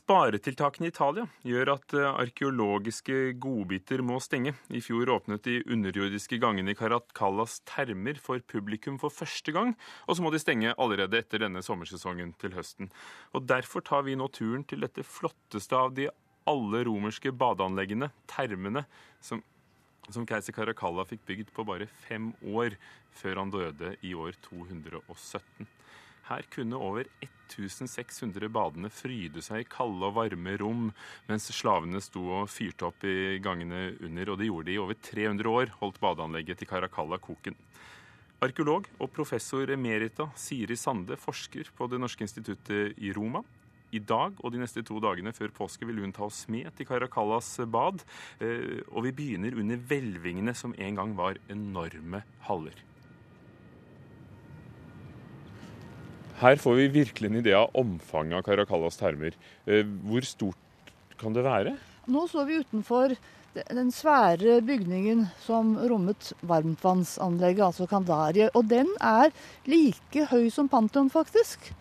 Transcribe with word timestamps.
Sparetiltakene 0.00 0.88
i 0.88 0.92
Italia 0.92 1.26
gjør 1.44 1.72
at 1.74 1.94
eh, 1.98 2.06
arkeologiske 2.22 3.34
godbiter 3.42 4.00
må 4.06 4.16
stenge. 4.22 4.54
I 4.72 4.80
fjor 4.84 5.10
åpnet 5.12 5.44
de 5.44 5.58
underjordiske 5.66 6.38
gangene 6.40 6.72
i 6.72 6.78
Caracallas 6.78 7.58
termer 7.68 8.18
for 8.22 8.40
publikum 8.48 8.96
for 9.02 9.12
første 9.12 9.52
gang, 9.54 9.74
og 10.06 10.16
så 10.16 10.24
må 10.24 10.32
de 10.32 10.40
stenge 10.40 10.72
allerede 10.80 11.20
etter 11.20 11.44
denne 11.44 11.62
sommersesongen 11.66 12.32
til 12.40 12.56
høsten. 12.56 12.90
Og 13.34 13.44
Derfor 13.50 13.84
tar 13.84 14.06
vi 14.06 14.16
nå 14.16 14.30
turen 14.32 14.64
til 14.64 14.86
dette 14.86 15.04
flotteste 15.04 15.76
av 15.76 15.92
de 15.98 16.08
alle 16.48 16.84
romerske 16.86 17.32
badeanleggene, 17.36 18.08
termene, 18.30 18.86
som, 19.20 19.42
som 20.08 20.24
keiser 20.28 20.56
Caracalla 20.56 21.04
fikk 21.08 21.26
bygd 21.28 21.52
på 21.56 21.66
bare 21.68 21.90
fem 22.06 22.30
år 22.46 22.78
før 23.20 23.42
han 23.42 23.52
døde 23.52 23.94
i 24.06 24.14
år 24.16 24.38
217. 24.48 25.68
Her 26.30 26.46
kunne 26.54 26.78
over 26.78 27.08
1600 27.50 28.48
badende 28.54 28.90
fryde 28.94 29.42
seg 29.42 29.64
i 29.64 29.68
kalde 29.70 30.06
og 30.06 30.14
varme 30.14 30.52
rom, 30.60 30.84
mens 31.26 31.48
slavene 31.50 31.98
sto 32.04 32.22
og 32.38 32.50
fyrte 32.52 32.86
opp 32.86 33.02
i 33.02 33.40
gangene 33.42 33.96
under, 33.98 34.30
og 34.30 34.38
det 34.38 34.46
gjorde 34.46 34.70
de 34.70 34.76
i 34.76 34.82
over 34.82 34.98
300 35.10 35.50
år, 35.50 35.72
holdt 35.80 35.98
badeanlegget 36.02 36.62
til 36.62 36.70
Caracalla 36.70 37.18
koken. 37.18 37.58
Arkeolog 38.40 38.86
og 38.96 39.10
professor 39.12 39.68
emerita 39.74 40.30
Siri 40.38 40.76
Sande 40.78 41.18
forsker 41.20 41.68
på 41.76 41.88
Det 41.90 41.98
norske 42.00 42.24
instituttet 42.24 42.94
i 42.96 43.10
Roma. 43.12 43.42
I 43.90 43.98
dag 43.98 44.38
og 44.38 44.54
de 44.54 44.60
neste 44.62 44.84
to 44.86 45.00
dagene 45.02 45.32
før 45.34 45.50
påske 45.56 45.84
vil 45.88 45.98
hun 45.98 46.14
ta 46.14 46.28
oss 46.28 46.44
med 46.48 46.70
til 46.78 46.86
Caracallas 46.86 47.56
bad. 47.66 48.04
Eh, 48.38 48.86
og 48.94 49.02
vi 49.08 49.12
begynner 49.18 49.58
under 49.58 49.82
hvelvingene 49.90 50.54
som 50.54 50.76
en 50.78 51.02
gang 51.02 51.16
var 51.18 51.42
enorme 51.50 52.22
haller. 52.46 52.78
Her 56.40 56.56
får 56.56 56.78
vi 56.78 56.86
virkelig 56.88 57.28
en 57.28 57.36
idé 57.42 57.52
av 57.52 57.74
omfanget 57.76 58.38
av 58.38 58.44
Caracallas 58.46 58.96
termer. 58.96 59.34
Eh, 59.68 59.84
hvor 60.08 60.24
stort 60.24 60.92
kan 61.20 61.34
det 61.36 61.44
være? 61.44 61.74
Nå 62.08 62.22
står 62.30 62.46
vi 62.48 62.60
utenfor 62.62 63.12
den 63.68 63.90
svære 63.92 64.60
bygningen 64.64 65.26
som 65.44 65.74
rommet 65.90 66.30
varmtvannsanlegget, 66.40 67.64
altså 67.66 67.88
Kandarie. 67.90 68.48
Og 68.54 68.64
den 68.70 68.88
er 69.04 69.34
like 69.68 70.24
høy 70.30 70.48
som 70.54 70.70
Pantheon, 70.72 71.10
faktisk. 71.12 71.74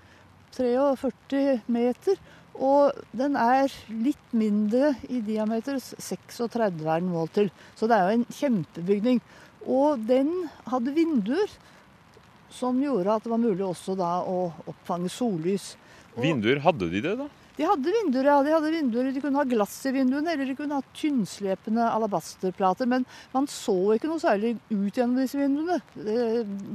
43 0.58 1.62
meter. 1.72 2.20
Og 2.60 3.00
den 3.16 3.40
er 3.40 3.72
litt 3.88 4.36
mindre 4.36 4.92
i 5.08 5.22
diameter. 5.24 5.80
36 5.80 6.60
er 6.60 7.00
den 7.00 7.14
målt 7.14 7.38
til. 7.38 7.48
Så 7.80 7.88
det 7.88 7.96
er 7.96 8.10
jo 8.10 8.20
en 8.20 8.30
kjempebygning. 8.42 9.24
Og 9.70 10.04
den 10.10 10.50
hadde 10.68 10.98
vinduer 11.00 11.60
som 12.54 12.80
gjorde 12.82 13.16
at 13.16 13.26
det 13.26 13.34
var 13.34 13.42
mulig 13.42 13.66
også 13.66 13.96
da 14.00 14.20
å 14.26 14.50
oppfange 14.70 15.12
sollys. 15.14 15.76
Og 16.16 16.24
vinduer, 16.26 16.62
hadde 16.64 16.90
de 16.92 17.04
det, 17.06 17.16
da? 17.20 17.28
De 17.60 17.66
hadde 17.68 17.92
vinduer, 17.92 18.24
ja. 18.24 18.38
De 18.40 18.52
hadde 18.54 18.70
vinduer, 18.72 19.10
de 19.12 19.20
kunne 19.20 19.42
ha 19.42 19.44
glass 19.44 19.74
i 19.90 19.92
vinduene, 19.92 20.32
eller 20.32 20.48
de 20.48 20.56
kunne 20.56 20.78
ha 20.78 20.86
tynnslepende 20.96 21.84
alabasterplater. 21.92 22.88
Men 22.88 23.04
man 23.34 23.50
så 23.52 23.76
ikke 23.98 24.08
noe 24.08 24.22
særlig 24.24 24.54
ut 24.70 24.96
gjennom 24.96 25.20
disse 25.20 25.36
vinduene. 25.36 25.76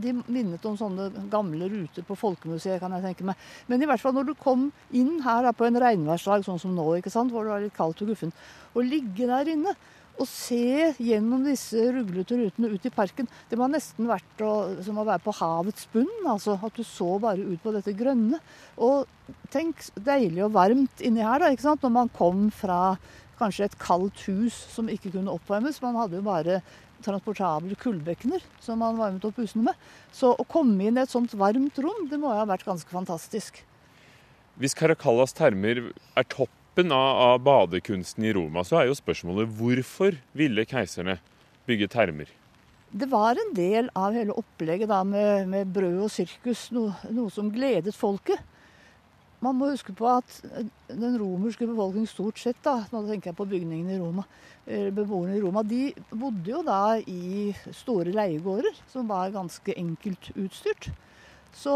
De 0.04 0.12
minnet 0.28 0.68
om 0.68 0.76
sånne 0.76 1.08
gamle 1.32 1.70
ruter 1.72 2.04
på 2.04 2.18
Folkemuseet, 2.20 2.82
kan 2.82 2.92
jeg 2.98 3.06
tenke 3.06 3.24
meg. 3.30 3.48
Men 3.70 3.80
i 3.80 3.88
hvert 3.88 4.02
fall 4.02 4.12
når 4.18 4.28
du 4.28 4.34
kom 4.36 4.68
inn 4.92 5.16
her 5.24 5.48
da, 5.48 5.54
på 5.56 5.64
en 5.64 5.80
regnværsdag, 5.86 6.44
sånn 6.44 6.60
som 6.60 6.76
nå, 6.76 6.84
ikke 7.00 7.12
sant, 7.14 7.32
hvor 7.32 7.48
det 7.48 7.54
var 7.54 7.64
litt 7.64 7.76
kaldt 7.80 8.04
og 8.04 8.12
guffent, 8.12 8.44
og 8.76 8.84
ligge 8.84 9.30
der 9.30 9.54
inne 9.56 9.72
å 10.20 10.26
se 10.28 10.92
gjennom 11.02 11.42
disse 11.46 11.80
ruglete 11.94 12.36
rutene 12.38 12.70
ut 12.70 12.86
i 12.86 12.92
parken, 12.94 13.28
det 13.50 13.58
må 13.58 13.66
nesten 13.70 14.06
vært 14.08 14.44
å, 14.44 14.52
som 14.84 15.00
å 15.00 15.06
være 15.06 15.24
på 15.24 15.34
havets 15.40 15.88
bunn. 15.92 16.12
altså 16.30 16.54
At 16.60 16.78
du 16.78 16.84
så 16.86 17.16
bare 17.22 17.42
ut 17.42 17.62
på 17.62 17.74
dette 17.74 17.96
grønne. 17.98 18.38
Og 18.78 19.08
tenk 19.54 19.82
deilig 20.06 20.44
og 20.46 20.54
varmt 20.54 21.02
inni 21.04 21.24
her, 21.24 21.42
da, 21.42 21.50
ikke 21.50 21.66
sant? 21.66 21.82
når 21.82 21.94
man 21.98 22.14
kom 22.14 22.48
fra 22.54 22.96
kanskje 23.40 23.66
et 23.66 23.78
kaldt 23.82 24.24
hus 24.28 24.56
som 24.70 24.90
ikke 24.90 25.12
kunne 25.16 25.34
oppvarmes. 25.34 25.82
Man 25.82 25.98
hadde 25.98 26.20
jo 26.20 26.26
bare 26.26 26.62
transportable 27.04 27.76
kullbekkener 27.76 28.44
som 28.62 28.80
man 28.80 28.98
varmet 29.00 29.24
opp 29.26 29.38
husene 29.42 29.66
med. 29.68 29.86
Så 30.14 30.32
å 30.32 30.46
komme 30.48 30.86
inn 30.86 30.98
i 30.98 31.04
et 31.04 31.12
sånt 31.12 31.34
varmt 31.36 31.80
rom, 31.82 32.06
det 32.10 32.20
må 32.20 32.32
jo 32.32 32.42
ha 32.42 32.48
vært 32.48 32.66
ganske 32.68 32.90
fantastisk. 32.94 33.64
Hvis 34.60 34.76
Caracallas 34.78 35.34
termer 35.34 35.88
er 36.14 36.28
topp 36.30 36.52
toppen 36.74 36.92
av, 36.92 37.16
av 37.16 37.38
badekunsten 37.38 38.24
i 38.24 38.32
Roma, 38.32 38.64
så 38.64 38.80
er 38.80 38.88
jo 38.88 38.96
spørsmålet 38.98 39.46
hvorfor 39.54 40.16
ville 40.34 40.64
keiserne 40.66 41.20
bygge 41.68 41.86
termer? 41.88 42.26
Det 42.90 43.06
var 43.10 43.38
en 43.38 43.54
del 43.54 43.90
av 43.94 44.14
hele 44.14 44.34
opplegget 44.34 44.88
da, 44.90 45.04
med, 45.04 45.46
med, 45.48 45.70
brød 45.70 46.02
og 46.02 46.10
sirkus, 46.10 46.72
noe, 46.74 46.96
noe, 47.10 47.30
som 47.30 47.52
gledet 47.54 47.94
folket. 47.94 48.42
Man 49.38 49.54
må 49.54 49.70
huske 49.70 49.94
på 49.94 50.08
at 50.08 50.40
den 50.88 51.14
romerske 51.20 51.66
befolkningen 51.68 52.10
stort 52.10 52.42
sett, 52.42 52.58
da, 52.64 52.80
nå 52.90 53.04
tenker 53.06 53.30
jeg 53.30 53.38
på 53.38 53.46
bygningene 53.46 53.94
i 53.94 54.00
Roma, 54.02 54.26
beboerne 54.66 55.36
i 55.38 55.42
Roma, 55.44 55.62
de 55.62 55.92
bodde 56.10 56.50
jo 56.50 56.62
da 56.66 56.98
i 56.98 57.52
store 57.70 58.14
leiegårder 58.14 58.82
som 58.90 59.06
var 59.10 59.34
ganske 59.34 59.78
enkelt 59.78 60.32
utstyrt. 60.34 60.90
Så 61.54 61.74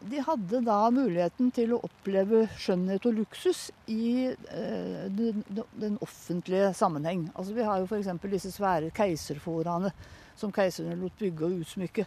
de 0.00 0.22
hadde 0.24 0.60
da 0.64 0.78
muligheten 0.92 1.50
til 1.52 1.74
å 1.76 1.82
oppleve 1.84 2.46
skjønnhet 2.56 3.04
og 3.10 3.18
luksus 3.18 3.66
i 3.92 4.30
eh, 4.32 5.02
den, 5.12 5.98
offentlige 6.04 6.72
sammenheng. 6.76 7.26
Altså 7.34 7.56
Vi 7.56 7.66
har 7.66 7.82
jo 7.82 7.88
f.eks. 7.90 8.08
disse 8.32 8.54
svære 8.54 8.88
keiserforaene 8.96 9.92
som 10.38 10.52
keiserne 10.54 10.96
lot 10.96 11.20
bygge 11.20 11.44
og 11.44 11.60
utsmykke. 11.60 12.06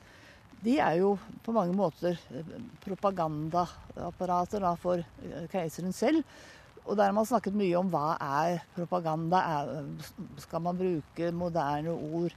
De 0.61 0.77
er 0.81 0.97
jo 1.01 1.13
på 1.45 1.53
mange 1.53 1.77
måter 1.77 2.17
eh, 2.33 2.55
propagandaapparater 2.87 4.65
for 4.81 5.03
eh, 5.03 5.45
keiseren 5.53 5.93
selv. 5.93 6.25
Og 6.87 6.97
der 6.97 7.11
har 7.11 7.13
man 7.13 7.29
snakket 7.29 7.53
mye 7.53 7.77
om 7.77 7.93
hva 7.93 8.15
er 8.17 8.63
propaganda. 8.73 9.43
Er, 9.45 9.85
skal 10.41 10.65
man 10.65 10.79
bruke 10.79 11.29
moderne 11.37 11.93
ord 11.93 12.33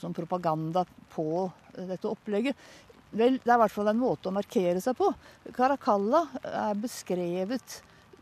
som 0.00 0.12
propaganda 0.16 0.84
på 1.14 1.48
dette 1.72 2.08
opplegget? 2.08 2.56
Vel, 3.10 3.40
det 3.42 3.50
er 3.50 3.56
i 3.56 3.62
hvert 3.64 3.74
fall 3.74 3.90
en 3.90 3.98
måte 3.98 4.30
å 4.30 4.34
markere 4.34 4.80
seg 4.82 4.94
på. 4.98 5.08
Caracalla 5.56 6.26
er 6.46 6.78
beskrevet 6.78 7.80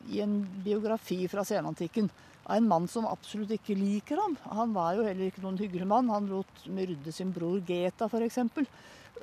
i 0.09 0.23
en 0.25 0.41
biografi 0.65 1.27
fra 1.29 1.45
senantikken 1.45 2.09
av 2.49 2.57
en 2.57 2.69
mann 2.69 2.87
som 2.89 3.07
absolutt 3.09 3.53
ikke 3.59 3.77
liker 3.77 4.21
ham. 4.23 4.37
Han 4.57 4.73
var 4.73 4.97
jo 4.97 5.05
heller 5.05 5.29
ikke 5.29 5.45
noen 5.45 5.59
hyggelig 5.61 5.89
mann. 5.89 6.09
Han 6.13 6.31
lot 6.31 6.63
myrde 6.73 7.13
sin 7.13 7.35
bror 7.35 7.61
Geta, 7.69 8.09
f.eks. 8.09 8.41
Uh, 8.49 8.65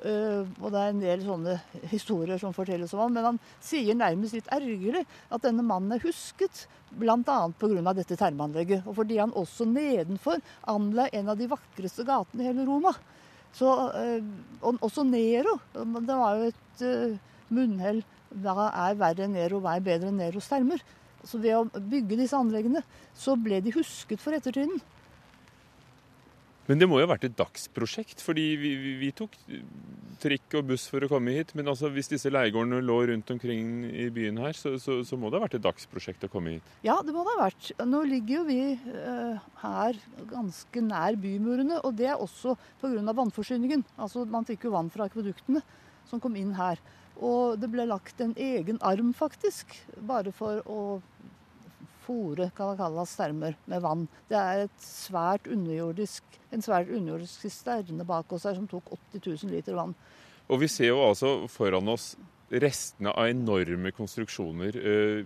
eh, 0.06 0.54
og 0.60 0.70
det 0.70 0.82
er 0.82 0.92
en 0.92 1.02
del 1.02 1.24
sånne 1.26 1.56
historier 1.90 2.38
som 2.38 2.54
fortelles 2.54 2.94
om 2.94 3.02
ham. 3.02 3.18
Men 3.18 3.28
han 3.32 3.42
sier 3.58 3.98
nærmest 3.98 4.38
litt 4.38 4.52
ergerlig 4.54 5.02
at 5.26 5.42
denne 5.42 5.66
mannen 5.66 5.96
er 5.96 6.06
husket 6.06 6.68
bl.a. 6.94 7.18
pga. 7.58 7.96
dette 7.98 8.20
termeanlegget. 8.22 8.86
Og 8.86 9.00
fordi 9.00 9.18
han 9.18 9.34
også 9.34 9.66
nedenfor 9.66 10.38
anla 10.70 11.10
en 11.10 11.34
av 11.34 11.42
de 11.42 11.50
vakreste 11.50 12.06
gatene 12.06 12.46
i 12.46 12.50
hele 12.52 12.70
Roma. 12.70 12.94
Så, 13.56 13.70
eh, 13.96 14.24
og 14.60 14.82
også 14.84 15.04
Nero. 15.08 15.56
Det 15.72 16.16
var 16.18 16.36
jo 16.36 16.50
et 16.50 16.84
uh, 16.84 17.16
munnhell. 17.48 18.02
Hva 18.42 18.68
er 18.68 18.98
verre 19.00 19.24
enn 19.24 19.36
Nero, 19.36 19.62
hva 19.64 19.76
er 19.78 19.86
bedre 19.86 20.10
enn 20.10 20.20
Neros 20.20 20.50
termer? 20.50 20.82
Så 21.26 21.40
ved 21.40 21.56
å 21.56 21.80
bygge 21.80 22.18
disse 22.20 22.36
anleggene, 22.36 22.82
så 23.16 23.36
ble 23.40 23.62
de 23.64 23.72
husket 23.74 24.20
for 24.22 24.36
ettertiden. 24.36 24.82
Men 26.66 26.80
det 26.80 26.88
må 26.90 26.98
jo 26.98 27.06
ha 27.06 27.12
vært 27.12 27.28
et 27.28 27.36
dagsprosjekt, 27.38 28.22
fordi 28.24 28.44
vi, 28.58 28.72
vi, 28.98 29.10
tok 29.14 29.36
trikk 30.22 30.56
og 30.58 30.72
buss 30.72 30.86
for 30.90 31.04
å 31.04 31.10
komme 31.10 31.36
hit. 31.36 31.52
Men 31.58 31.70
altså, 31.70 31.90
hvis 31.94 32.10
disse 32.10 32.32
leiegårdene 32.32 32.82
lå 32.82 32.98
rundt 33.12 33.30
omkring 33.34 33.86
i 33.86 34.08
byen 34.14 34.40
her, 34.42 34.56
så, 34.58 34.74
så, 34.82 34.98
så, 35.06 35.18
må 35.20 35.30
det 35.30 35.38
ha 35.38 35.44
vært 35.46 35.58
et 35.60 35.66
dagsprosjekt 35.66 36.26
å 36.26 36.32
komme 36.32 36.56
hit? 36.56 36.74
Ja, 36.86 36.98
det 37.06 37.14
må 37.14 37.22
det 37.26 37.36
ha 37.36 37.44
vært. 37.44 37.70
Nå 37.86 38.02
ligger 38.10 38.40
jo 38.40 38.44
vi 38.50 38.60
uh, 38.74 39.48
her 39.62 40.02
ganske 40.32 40.84
nær 40.84 41.18
bymurene, 41.22 41.80
og 41.86 41.94
det 42.00 42.10
er 42.10 42.22
også 42.22 42.56
pga. 42.82 43.04
vannforsyningen. 43.06 43.86
Altså, 43.96 44.26
Man 44.26 44.48
fikk 44.48 44.66
jo 44.66 44.74
vann 44.74 44.90
fra 44.90 45.06
akveduktene 45.06 45.62
som 46.10 46.22
kom 46.22 46.34
inn 46.38 46.54
her. 46.58 46.82
Og 47.16 47.56
det 47.60 47.70
ble 47.72 47.86
lagt 47.88 48.20
en 48.20 48.34
egen 48.36 48.80
arm, 48.84 49.14
faktisk, 49.16 49.72
bare 50.04 50.34
for 50.36 50.60
å 50.68 50.80
fòre 52.06 52.50
Kalakalas 52.56 53.16
stermer 53.16 53.56
med 53.70 53.82
vann. 53.84 54.06
Det 54.30 54.38
er 54.38 54.68
svært 54.82 55.48
en 55.50 56.62
svært 56.62 56.92
underjordisk 56.94 57.42
sisterne 57.42 58.06
bak 58.06 58.32
oss 58.32 58.46
her 58.48 58.56
som 58.58 58.68
tok 58.70 58.94
80 59.14 59.26
000 59.44 59.52
liter 59.54 59.76
vann. 59.78 59.94
Og 60.46 60.62
vi 60.62 60.70
ser 60.70 60.92
jo 60.92 61.02
altså 61.02 61.32
foran 61.50 61.90
oss 61.90 62.14
restene 62.50 63.10
av 63.10 63.28
enorme 63.28 63.90
konstruksjoner 63.94 64.78
eh, 64.78 65.22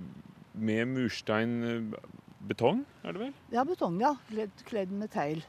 med 0.56 0.88
murstein 0.88 1.56
eh, 1.69 2.05
betong, 2.49 2.85
er 3.05 3.15
det 3.15 3.25
vel? 3.27 3.35
Ja, 3.53 3.65
betong, 3.69 3.99
ja. 4.00 4.15
Kledd 4.69 4.93
med 4.97 5.12
teil. 5.12 5.43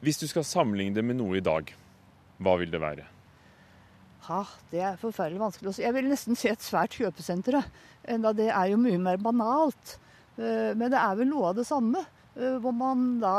Hvis 0.00 0.20
du 0.22 0.28
skal 0.30 0.46
sammenligne 0.46 0.96
det 0.96 1.04
med 1.04 1.18
noe 1.18 1.40
i 1.40 1.44
dag, 1.44 1.72
hva 2.40 2.54
vil 2.60 2.70
det 2.72 2.80
være? 2.80 3.08
Ha, 4.28 4.44
det 4.70 4.82
er 4.84 5.00
forferdelig 5.00 5.42
vanskelig 5.42 5.72
å 5.72 5.74
si. 5.74 5.84
Jeg 5.84 5.96
vil 5.96 6.08
nesten 6.08 6.38
si 6.38 6.48
et 6.50 6.62
svært 6.62 6.94
kjøpesenter. 6.96 7.58
Enda 8.14 8.32
det 8.36 8.50
er 8.52 8.70
jo 8.70 8.78
mye 8.80 9.00
mer 9.00 9.20
banalt. 9.20 9.96
Eh, 10.38 10.72
men 10.76 10.90
det 10.92 11.00
er 11.00 11.16
vel 11.18 11.30
noe 11.30 11.50
av 11.50 11.58
det 11.58 11.66
samme, 11.68 12.02
eh, 12.36 12.58
hvor 12.62 12.74
man 12.76 13.18
da 13.22 13.36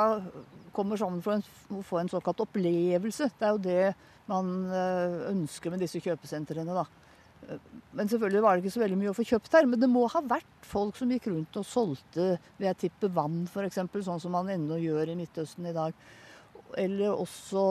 kommer 0.76 1.00
sammen 1.00 1.22
for 1.24 1.42
å 1.76 1.84
få 1.86 2.02
en 2.02 2.12
såkalt 2.12 2.44
opplevelse. 2.46 3.30
Det 3.38 3.48
er 3.48 3.56
jo 3.56 3.64
det 3.66 3.94
man 4.32 4.52
eh, 4.72 5.22
ønsker 5.32 5.74
med 5.74 5.84
disse 5.84 6.02
kjøpesentrene. 6.04 6.76
da. 6.76 6.86
Men 7.98 8.08
selvfølgelig 8.08 8.42
var 8.44 8.56
det 8.56 8.64
ikke 8.64 8.76
så 8.76 8.84
veldig 8.84 8.98
mye 9.00 9.12
å 9.12 9.18
få 9.18 9.26
kjøpt 9.28 9.56
her. 9.58 9.68
Men 9.68 9.82
det 9.82 9.90
må 9.92 10.06
ha 10.14 10.22
vært 10.24 10.68
folk 10.68 11.00
som 11.00 11.12
gikk 11.12 11.32
rundt 11.32 11.58
og 11.60 11.68
solgte 11.68 12.36
vil 12.60 12.70
jeg 12.70 12.80
tippe 12.86 13.12
vann, 13.12 13.44
f.eks., 13.50 13.82
sånn 14.06 14.22
som 14.22 14.36
man 14.38 14.52
ennå 14.54 14.78
gjør 14.80 15.12
i 15.12 15.18
Midtøsten 15.20 15.68
i 15.68 15.76
dag. 15.76 15.96
Eller 16.80 17.12
også 17.12 17.66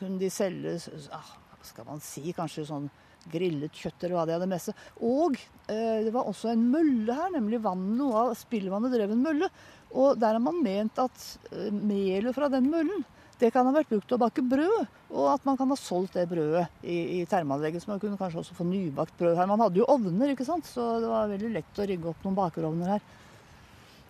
kunne 0.00 0.18
de 0.20 0.28
selge 0.32 0.74
ah, 1.14 1.30
skal 1.64 1.86
man 1.88 2.02
si, 2.04 2.34
kanskje 2.36 2.66
sånn 2.68 2.90
grillet 3.32 3.76
kjøtt 3.76 4.02
eller 4.02 4.16
hva 4.18 4.26
de 4.28 4.36
hadde 4.36 4.50
med 4.50 4.62
seg. 4.64 4.84
Og 5.04 5.38
eh, 5.70 6.02
det 6.06 6.12
var 6.14 6.28
også 6.30 6.52
en 6.52 6.66
mølle 6.72 7.16
her, 7.16 7.32
nemlig 7.34 7.62
vann, 7.64 7.84
noe 7.98 8.26
av 8.26 8.36
spillvannet 8.38 8.94
drev 8.94 9.14
en 9.14 9.24
mølle. 9.24 9.50
Og 9.92 10.20
der 10.20 10.38
har 10.38 10.42
man 10.42 10.62
ment 10.64 10.98
at 11.02 11.26
eh, 11.52 11.68
melet 11.72 12.36
fra 12.36 12.50
den 12.52 12.70
møllen 12.72 13.04
det 13.42 13.50
kan 13.50 13.66
ha 13.66 13.72
vært 13.74 13.90
brukt 13.90 14.06
til 14.06 14.14
å 14.14 14.22
bake 14.22 14.42
brød, 14.46 14.90
og 15.10 15.24
at 15.32 15.46
man 15.48 15.56
kan 15.58 15.70
ha 15.72 15.76
solgt 15.78 16.14
det 16.14 16.28
brødet 16.30 16.62
i, 16.86 17.18
i 17.18 17.22
termeanlegget. 17.26 17.82
Så 17.82 17.90
man 17.90 17.98
kunne 18.02 18.18
kanskje 18.20 18.38
også 18.42 18.54
få 18.54 18.66
nybakt 18.68 19.16
brød 19.18 19.34
her. 19.34 19.48
Man 19.50 19.62
hadde 19.64 19.80
jo 19.80 19.88
ovner, 19.90 20.30
ikke 20.30 20.46
sant? 20.46 20.68
så 20.68 21.00
det 21.02 21.10
var 21.10 21.32
veldig 21.32 21.50
lett 21.56 21.80
å 21.82 21.86
rigge 21.90 22.12
opp 22.12 22.22
noen 22.22 22.38
bakerovner 22.38 22.94
her. 22.94 23.08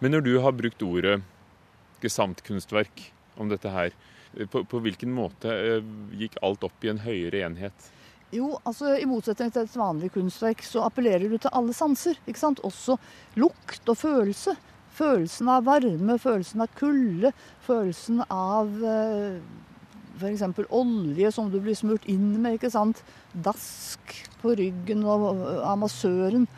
Men 0.04 0.16
når 0.16 0.26
du 0.26 0.32
har 0.44 0.52
brukt 0.58 0.84
ordet 0.84 1.20
gesamtkunstverk 2.02 3.06
om 3.40 3.48
dette 3.48 3.72
her, 3.72 3.96
på, 4.52 4.64
på 4.68 4.80
hvilken 4.84 5.12
måte 5.14 5.52
eh, 5.52 5.90
gikk 6.20 6.36
alt 6.44 6.64
opp 6.68 6.84
i 6.84 6.92
en 6.92 7.00
høyere 7.00 7.44
enhet? 7.46 7.90
Jo, 8.32 8.54
altså 8.64 8.94
I 8.96 9.04
motsetning 9.04 9.50
til 9.52 9.66
et 9.66 9.74
vanlig 9.76 10.08
kunstverk 10.14 10.62
så 10.64 10.86
appellerer 10.86 11.28
du 11.28 11.36
til 11.36 11.52
alle 11.52 11.74
sanser. 11.76 12.16
ikke 12.24 12.40
sant? 12.40 12.62
Også 12.64 12.96
lukt 13.36 13.88
og 13.92 13.98
følelse. 14.00 14.54
Følelsen 14.92 15.50
av 15.52 15.66
varme, 15.68 16.16
følelsen 16.20 16.64
av 16.64 16.72
kulde, 16.76 17.32
følelsen 17.64 18.22
av 18.32 18.72
eh, 18.88 19.36
f.eks. 20.16 20.44
olje 20.68 21.32
som 21.32 21.50
du 21.52 21.58
blir 21.60 21.76
smurt 21.76 22.08
inn 22.08 22.38
med. 22.40 22.56
ikke 22.56 22.72
sant? 22.72 23.04
Dask 23.32 24.16
på 24.40 24.56
ryggen 24.56 25.04
av 25.04 25.76
massøren. 25.80 26.48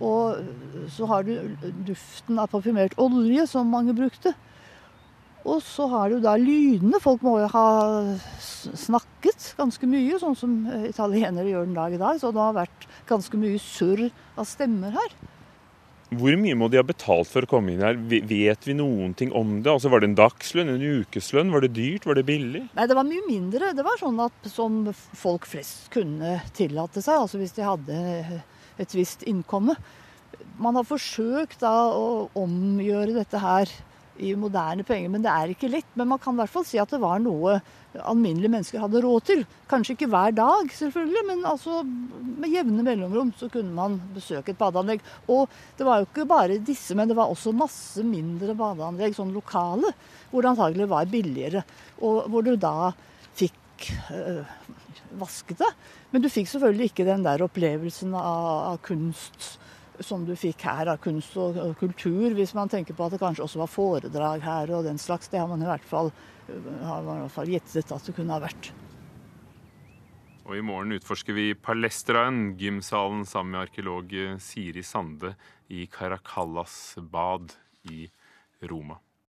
Og 0.00 0.40
så 0.94 1.08
har 1.12 1.28
du 1.28 1.34
duften 1.88 2.40
av 2.40 2.48
parfymert 2.52 2.96
olje, 2.96 3.44
som 3.50 3.68
mange 3.68 3.96
brukte. 3.96 4.32
Og 5.48 5.60
så 5.64 5.88
har 5.92 6.12
du 6.12 6.22
da 6.24 6.36
lydene. 6.40 7.00
Folk 7.02 7.24
må 7.26 7.38
jo 7.42 7.52
ha 7.52 7.68
snakket 8.48 9.17
ganske 9.58 9.88
mye, 9.90 10.20
sånn 10.22 10.38
som 10.38 10.60
italienere 10.88 11.50
gjør 11.50 11.66
den 11.68 11.78
dag 11.78 11.96
i 11.96 12.00
dag. 12.00 12.20
Så 12.20 12.30
det 12.34 12.44
har 12.44 12.56
vært 12.56 12.86
ganske 13.08 13.40
mye 13.40 13.58
surr 13.62 14.06
av 14.38 14.48
stemmer 14.48 14.94
her. 14.96 15.18
Hvor 16.08 16.32
mye 16.40 16.56
må 16.56 16.70
de 16.72 16.78
ha 16.80 16.86
betalt 16.88 17.28
for 17.28 17.44
å 17.44 17.48
komme 17.50 17.74
inn 17.74 17.82
her? 17.84 17.98
Vet 18.08 18.64
vi 18.64 18.76
noen 18.76 19.12
ting 19.18 19.28
om 19.36 19.58
det? 19.60 19.68
Altså 19.68 19.90
Var 19.92 20.00
det 20.00 20.08
en 20.08 20.16
dagslønn, 20.16 20.70
en 20.72 21.02
ukeslønn? 21.02 21.52
Var 21.52 21.66
det 21.66 21.74
dyrt? 21.76 22.06
Var 22.08 22.16
det 22.16 22.24
billig? 22.30 22.62
Nei, 22.78 22.86
det 22.88 22.96
var 22.96 23.04
mye 23.04 23.26
mindre. 23.26 23.74
Det 23.76 23.84
var 23.84 24.00
sånn 24.00 24.22
at 24.24 24.48
som 24.48 24.86
folk 24.96 25.44
flest 25.50 25.90
kunne 25.92 26.38
tillate 26.56 27.04
seg, 27.04 27.26
altså 27.26 27.40
hvis 27.42 27.52
de 27.58 27.66
hadde 27.66 27.98
et 28.80 28.96
visst 28.96 29.26
innkomme. 29.28 29.76
Man 30.56 30.80
har 30.80 30.88
forsøkt 30.88 31.60
da 31.60 31.74
å 31.92 32.30
omgjøre 32.40 33.18
dette 33.18 33.42
her 33.42 33.68
i 34.18 34.34
moderne 34.38 34.84
penger, 34.86 35.10
men 35.12 35.24
det 35.24 35.32
er 35.32 35.52
ikke 35.52 35.70
lett. 35.70 35.90
Men 35.98 36.10
man 36.12 36.20
kan 36.22 36.36
i 36.36 36.42
hvert 36.42 36.52
fall 36.52 36.66
si 36.66 36.80
at 36.80 36.90
det 36.92 37.00
var 37.02 37.20
noe 37.22 37.58
alminnelige 37.98 38.52
mennesker 38.52 38.82
hadde 38.82 39.02
råd 39.02 39.26
til. 39.30 39.44
Kanskje 39.70 39.94
ikke 39.94 40.10
hver 40.12 40.34
dag, 40.36 40.72
selvfølgelig, 40.74 41.24
men 41.30 41.44
altså 41.48 41.82
med 41.84 42.52
jevne 42.52 42.84
mellomrom 42.86 43.32
så 43.38 43.50
kunne 43.52 43.74
man 43.76 43.98
besøke 44.14 44.52
et 44.52 44.60
badeanlegg. 44.60 45.04
Og 45.32 45.46
det 45.78 45.86
var 45.88 46.02
jo 46.02 46.08
ikke 46.08 46.28
bare 46.28 46.60
disse, 46.64 46.96
men 46.98 47.10
det 47.10 47.18
var 47.18 47.32
også 47.32 47.54
masse 47.56 48.04
mindre 48.06 48.56
badeanlegg, 48.58 49.16
sånn 49.16 49.34
lokale, 49.36 49.94
hvor 50.32 50.44
det 50.44 50.52
antagelig 50.52 50.90
var 50.90 51.12
billigere. 51.12 51.64
Og 52.02 52.28
hvor 52.32 52.44
du 52.46 52.54
da 52.60 52.90
fikk 53.38 53.90
øh, 54.14 54.44
vasket 55.18 55.62
det. 55.62 55.72
Men 56.12 56.24
du 56.24 56.30
fikk 56.32 56.50
selvfølgelig 56.50 56.92
ikke 56.92 57.08
den 57.08 57.24
der 57.26 57.42
opplevelsen 57.44 58.14
av, 58.16 58.52
av 58.74 58.84
kunst 58.84 59.56
som 60.04 60.24
du 60.26 60.34
fikk 60.38 60.64
her 60.68 60.90
av 60.92 61.00
kunst 61.02 61.36
og 61.40 61.58
kultur, 61.80 62.34
hvis 62.36 62.54
man 62.56 62.70
tenker 62.70 62.96
på 62.96 63.06
at 63.06 63.14
det 63.14 63.22
kanskje 63.22 63.44
også 63.46 63.62
var 63.62 63.72
foredrag 63.72 64.44
her 64.44 64.74
og 64.76 64.86
den 64.86 65.00
slags. 65.00 65.30
Det 65.32 65.40
har 65.40 65.48
man 65.50 65.62
i 65.64 65.68
hvert 65.68 65.86
fall, 65.88 66.12
har 66.48 67.02
man 67.06 67.18
i 67.18 67.24
hvert 67.26 67.34
fall 67.34 67.50
gjettet 67.52 67.94
at 67.94 68.06
det 68.06 68.14
kunne 68.16 68.36
ha 68.36 68.42
vært. 68.44 68.70
Og 70.48 70.56
i 70.56 70.64
morgen 70.64 70.94
utforsker 70.96 71.36
vi 71.36 71.50
Palestraen, 71.52 72.54
gymsalen, 72.56 73.26
sammen 73.28 73.52
med 73.52 73.66
arkeolog 73.66 74.14
Siri 74.40 74.84
Sande 74.86 75.34
i 75.68 75.84
Caracallas 75.92 76.96
bad 77.04 77.52
i 77.92 78.06
Roma. 78.64 78.96